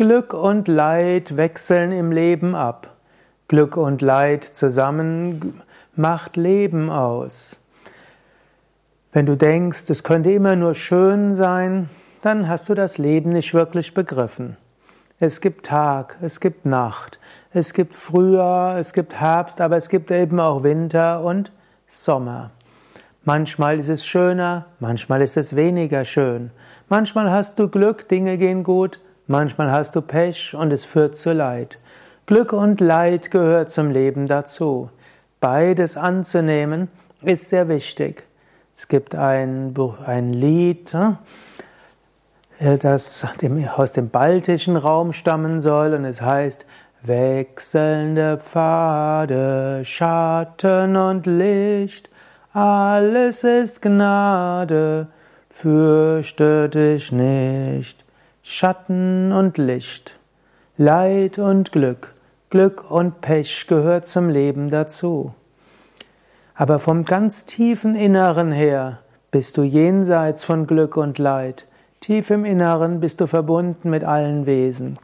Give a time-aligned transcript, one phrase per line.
[0.00, 2.96] Glück und Leid wechseln im Leben ab.
[3.48, 5.60] Glück und Leid zusammen
[5.94, 7.58] macht Leben aus.
[9.12, 11.90] Wenn du denkst, es könnte immer nur schön sein,
[12.22, 14.56] dann hast du das Leben nicht wirklich begriffen.
[15.18, 17.20] Es gibt Tag, es gibt Nacht,
[17.52, 21.52] es gibt Frühjahr, es gibt Herbst, aber es gibt eben auch Winter und
[21.86, 22.52] Sommer.
[23.26, 26.52] Manchmal ist es schöner, manchmal ist es weniger schön.
[26.88, 28.98] Manchmal hast du Glück, Dinge gehen gut,
[29.30, 31.78] Manchmal hast du Pech und es führt zu Leid.
[32.26, 34.90] Glück und Leid gehört zum Leben dazu.
[35.38, 36.88] Beides anzunehmen
[37.22, 38.24] ist sehr wichtig.
[38.76, 39.72] Es gibt ein,
[40.04, 40.92] ein Lied,
[42.58, 43.24] äh, das
[43.76, 46.66] aus dem baltischen Raum stammen soll und es heißt
[47.02, 52.10] Wechselnde Pfade, Schatten und Licht,
[52.52, 55.06] alles ist Gnade,
[55.48, 58.04] fürchte dich nicht.
[58.42, 60.18] Schatten und Licht,
[60.78, 62.14] Leid und Glück,
[62.48, 65.34] Glück und Pech gehört zum Leben dazu.
[66.54, 71.66] Aber vom ganz tiefen Inneren her bist du jenseits von Glück und Leid.
[72.00, 74.98] Tief im Inneren bist du verbunden mit allen Wesen.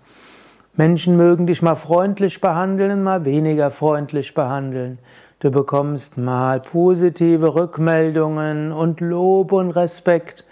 [0.75, 4.99] Menschen mögen dich mal freundlich behandeln mal weniger freundlich behandeln.
[5.41, 10.47] Du bekommst mal positive Rückmeldungen und Lob und Respekt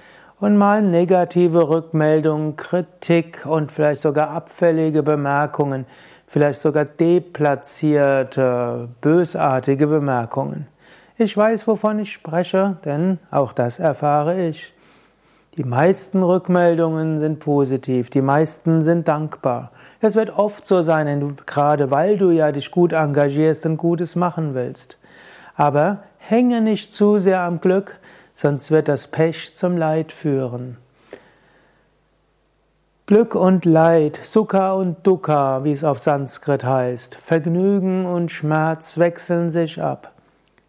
[0.45, 5.87] und mal negative Rückmeldungen, Kritik und vielleicht sogar abfällige Bemerkungen,
[6.27, 10.67] vielleicht sogar deplatzierte, bösartige Bemerkungen.
[11.17, 14.75] Ich weiß, wovon ich spreche, denn auch das erfahre ich.
[15.57, 19.71] Die meisten Rückmeldungen sind positiv, die meisten sind dankbar.
[20.03, 24.53] Es wird oft so sein, gerade weil du ja dich gut engagierst und Gutes machen
[24.53, 24.99] willst.
[25.57, 27.99] Aber hänge nicht zu sehr am Glück,
[28.35, 30.77] sonst wird das Pech zum Leid führen.
[33.07, 39.51] Glück und Leid, Sukha und Dukkha, wie es auf Sanskrit heißt, Vergnügen und Schmerz wechseln
[39.51, 40.13] sich ab.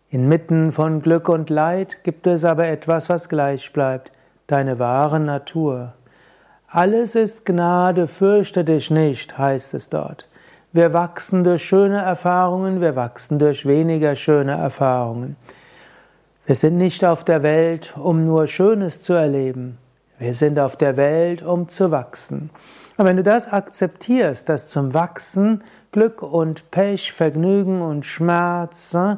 [0.09, 4.11] Inmitten von Glück und Leid gibt es aber etwas, was gleich bleibt,
[4.48, 5.93] deine wahre Natur.
[6.67, 10.27] Alles ist Gnade, fürchte dich nicht, heißt es dort.
[10.73, 15.37] Wir wachsen durch schöne Erfahrungen, wir wachsen durch weniger schöne Erfahrungen.
[16.48, 19.80] Wir sind nicht auf der Welt, um nur Schönes zu erleben.
[20.20, 22.52] Wir sind auf der Welt, um zu wachsen.
[22.98, 29.16] Und wenn du das akzeptierst, dass zum Wachsen Glück und Pech, Vergnügen und Schmerz, äh,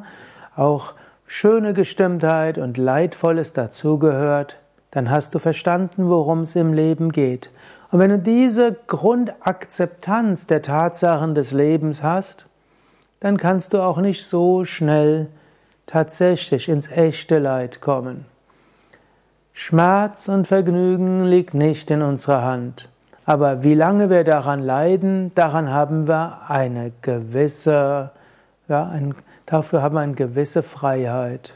[0.56, 0.94] auch
[1.26, 4.56] schöne Gestimmtheit und Leidvolles dazugehört,
[4.90, 7.50] dann hast du verstanden, worum es im Leben geht.
[7.90, 12.46] Und wenn du diese Grundakzeptanz der Tatsachen des Lebens hast,
[13.20, 15.28] dann kannst du auch nicht so schnell
[15.88, 18.26] tatsächlich ins echte Leid kommen.
[19.52, 22.88] Schmerz und Vergnügen liegt nicht in unserer Hand.
[23.24, 28.12] Aber wie lange wir daran leiden, daran haben wir eine gewisse,
[28.68, 29.14] ja, ein,
[29.46, 31.54] dafür haben wir eine gewisse Freiheit.